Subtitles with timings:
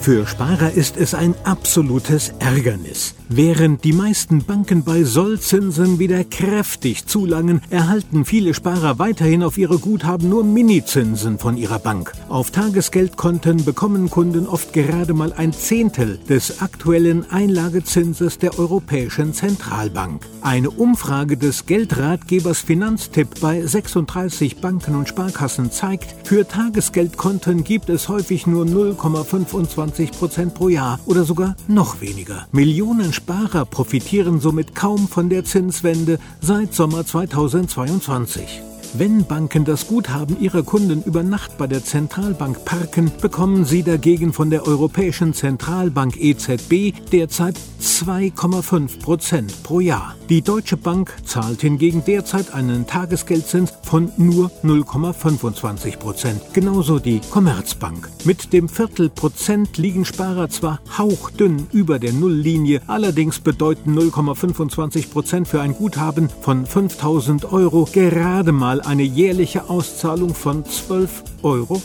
[0.00, 3.14] Für Sparer ist es ein absolutes Ärgernis.
[3.28, 9.78] Während die meisten Banken bei Sollzinsen wieder kräftig zulangen, erhalten viele Sparer weiterhin auf ihre
[9.78, 12.12] Guthaben nur Minizinsen von ihrer Bank.
[12.30, 20.26] Auf Tagesgeldkonten bekommen Kunden oft gerade mal ein Zehntel des aktuellen Einlagezinses der Europäischen Zentralbank.
[20.40, 28.08] Eine Umfrage des Geldratgebers Finanztipp bei 36 Banken und Sparkassen zeigt, für Tagesgeldkonten gibt es
[28.08, 32.46] häufig nur 0,25 Prozent pro Jahr oder sogar noch weniger.
[32.52, 38.69] Millionen Sparer profitieren somit kaum von der Zinswende seit Sommer 2022.
[38.92, 44.32] Wenn Banken das Guthaben ihrer Kunden über Nacht bei der Zentralbank parken, bekommen sie dagegen
[44.32, 50.16] von der Europäischen Zentralbank EZB derzeit 2,5 Prozent pro Jahr.
[50.28, 56.40] Die Deutsche Bank zahlt hingegen derzeit einen Tagesgeldzins von nur 0,25 Prozent.
[56.52, 58.08] Genauso die Commerzbank.
[58.24, 65.60] Mit dem Viertelprozent liegen Sparer zwar hauchdünn über der Nulllinie, allerdings bedeuten 0,25 Prozent für
[65.60, 71.10] ein Guthaben von 5000 Euro gerade mal eine jährliche Auszahlung von 12,50
[71.42, 71.82] Euro.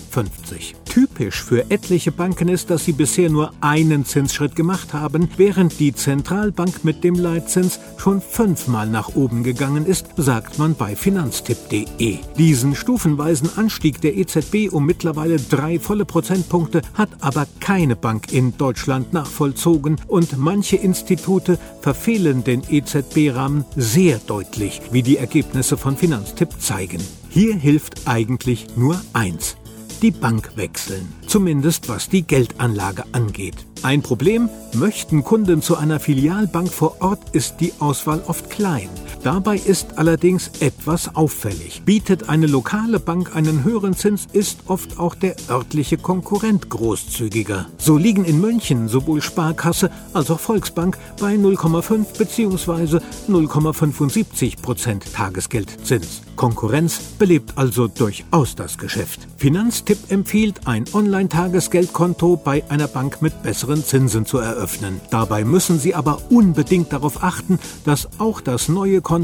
[1.16, 5.96] Typisch für etliche Banken ist, dass sie bisher nur einen Zinsschritt gemacht haben, während die
[5.96, 12.18] Zentralbank mit dem Leitzins schon fünfmal nach oben gegangen ist, sagt man bei finanztipp.de.
[12.38, 18.58] Diesen stufenweisen Anstieg der EZB um mittlerweile drei volle Prozentpunkte hat aber keine Bank in
[18.58, 26.50] Deutschland nachvollzogen und manche Institute verfehlen den EZB-Rahmen sehr deutlich, wie die Ergebnisse von Finanztipp
[26.60, 27.02] zeigen.
[27.30, 29.56] Hier hilft eigentlich nur eins
[30.02, 33.56] die Bank wechseln, zumindest was die Geldanlage angeht.
[33.84, 38.90] Ein Problem, möchten Kunden zu einer Filialbank vor Ort, ist die Auswahl oft klein.
[39.26, 41.82] Dabei ist allerdings etwas auffällig.
[41.84, 47.66] Bietet eine lokale Bank einen höheren Zins, ist oft auch der örtliche Konkurrent großzügiger.
[47.80, 53.00] So liegen in München sowohl Sparkasse als auch Volksbank bei 0,5 bzw.
[53.28, 56.22] 0,75 Prozent Tagesgeldzins.
[56.36, 59.22] Konkurrenz belebt also durchaus das Geschäft.
[59.38, 65.00] Finanztipp empfiehlt, ein Online-Tagesgeldkonto bei einer Bank mit besseren Zinsen zu eröffnen.
[65.10, 69.15] Dabei müssen Sie aber unbedingt darauf achten, dass auch das neue Konto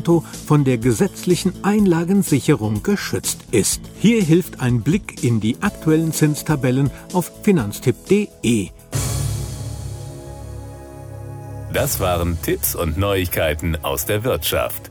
[0.46, 3.82] von der gesetzlichen Einlagensicherung geschützt ist.
[4.00, 8.70] Hier hilft ein Blick in die aktuellen Zinstabellen auf finanztipp.de.
[11.74, 14.91] Das waren Tipps und Neuigkeiten aus der Wirtschaft.